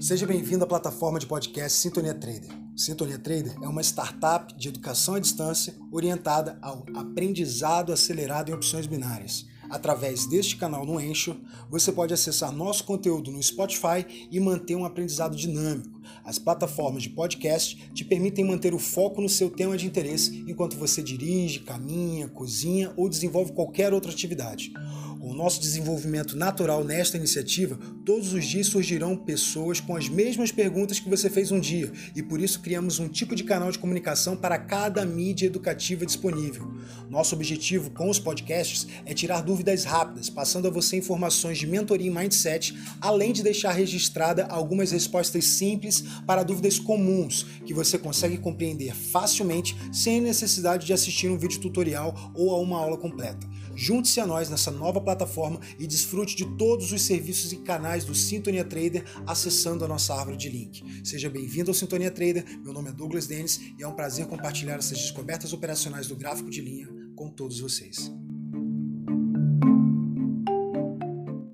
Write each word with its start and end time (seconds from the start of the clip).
Seja 0.00 0.26
bem-vindo 0.26 0.64
à 0.64 0.66
plataforma 0.66 1.18
de 1.18 1.26
podcast 1.26 1.78
Sintonia 1.78 2.14
Trader. 2.14 2.48
Sintonia 2.74 3.18
Trader 3.18 3.54
é 3.60 3.68
uma 3.68 3.82
startup 3.82 4.56
de 4.56 4.68
educação 4.68 5.16
à 5.16 5.18
distância 5.18 5.74
orientada 5.92 6.58
ao 6.62 6.86
aprendizado 6.94 7.92
acelerado 7.92 8.50
em 8.50 8.54
opções 8.54 8.86
binárias. 8.86 9.46
Através 9.68 10.26
deste 10.26 10.56
canal 10.56 10.86
no 10.86 10.98
Encho, 10.98 11.36
você 11.68 11.92
pode 11.92 12.14
acessar 12.14 12.50
nosso 12.50 12.84
conteúdo 12.84 13.30
no 13.30 13.42
Spotify 13.42 14.28
e 14.30 14.40
manter 14.40 14.76
um 14.76 14.84
aprendizado 14.86 15.36
dinâmico. 15.36 15.97
As 16.24 16.38
plataformas 16.38 17.02
de 17.02 17.10
podcast 17.10 17.90
te 17.92 18.04
permitem 18.04 18.44
manter 18.44 18.74
o 18.74 18.78
foco 18.78 19.20
no 19.20 19.28
seu 19.28 19.50
tema 19.50 19.76
de 19.76 19.86
interesse 19.86 20.44
enquanto 20.46 20.76
você 20.76 21.02
dirige, 21.02 21.60
caminha, 21.60 22.28
cozinha 22.28 22.92
ou 22.96 23.08
desenvolve 23.08 23.52
qualquer 23.52 23.92
outra 23.92 24.10
atividade. 24.10 24.72
Com 25.20 25.30
o 25.32 25.34
nosso 25.34 25.60
desenvolvimento 25.60 26.36
natural 26.36 26.84
nesta 26.84 27.16
iniciativa, 27.16 27.76
todos 28.04 28.32
os 28.32 28.44
dias 28.44 28.68
surgirão 28.68 29.16
pessoas 29.16 29.80
com 29.80 29.96
as 29.96 30.08
mesmas 30.08 30.52
perguntas 30.52 31.00
que 31.00 31.08
você 31.10 31.28
fez 31.28 31.50
um 31.50 31.58
dia, 31.58 31.90
e 32.14 32.22
por 32.22 32.40
isso 32.40 32.60
criamos 32.60 33.00
um 33.00 33.08
tipo 33.08 33.34
de 33.34 33.42
canal 33.42 33.70
de 33.72 33.80
comunicação 33.80 34.36
para 34.36 34.56
cada 34.56 35.04
mídia 35.04 35.46
educativa 35.46 36.06
disponível. 36.06 36.72
Nosso 37.10 37.34
objetivo 37.34 37.90
com 37.90 38.08
os 38.08 38.20
podcasts 38.20 38.86
é 39.04 39.12
tirar 39.12 39.42
dúvidas 39.42 39.84
rápidas, 39.84 40.30
passando 40.30 40.68
a 40.68 40.70
você 40.70 40.96
informações 40.96 41.58
de 41.58 41.66
mentoria 41.66 42.06
e 42.06 42.14
mindset, 42.14 42.78
além 43.00 43.32
de 43.32 43.42
deixar 43.42 43.72
registrada 43.72 44.46
algumas 44.46 44.92
respostas 44.92 45.44
simples 45.44 45.97
para 46.26 46.42
dúvidas 46.42 46.78
comuns 46.78 47.44
que 47.64 47.74
você 47.74 47.98
consegue 47.98 48.38
compreender 48.38 48.94
facilmente 48.94 49.76
sem 49.92 50.20
necessidade 50.20 50.86
de 50.86 50.92
assistir 50.92 51.28
um 51.28 51.38
vídeo 51.38 51.60
tutorial 51.60 52.32
ou 52.34 52.54
a 52.54 52.58
uma 52.58 52.78
aula 52.78 52.96
completa. 52.96 53.46
Junte-se 53.74 54.20
a 54.20 54.26
nós 54.26 54.50
nessa 54.50 54.70
nova 54.70 55.00
plataforma 55.00 55.60
e 55.78 55.86
desfrute 55.86 56.34
de 56.34 56.44
todos 56.56 56.90
os 56.90 57.02
serviços 57.02 57.52
e 57.52 57.58
canais 57.58 58.04
do 58.04 58.14
Sintonia 58.14 58.64
Trader 58.64 59.04
acessando 59.26 59.84
a 59.84 59.88
nossa 59.88 60.14
árvore 60.14 60.36
de 60.36 60.48
link. 60.48 60.82
Seja 61.04 61.30
bem-vindo 61.30 61.70
ao 61.70 61.74
Sintonia 61.74 62.10
Trader, 62.10 62.44
meu 62.62 62.72
nome 62.72 62.88
é 62.88 62.92
Douglas 62.92 63.26
Dennis 63.26 63.60
e 63.78 63.82
é 63.82 63.86
um 63.86 63.94
prazer 63.94 64.26
compartilhar 64.26 64.74
essas 64.74 64.98
descobertas 64.98 65.52
operacionais 65.52 66.08
do 66.08 66.16
gráfico 66.16 66.50
de 66.50 66.60
linha 66.60 66.88
com 67.14 67.28
todos 67.28 67.60
vocês. 67.60 68.10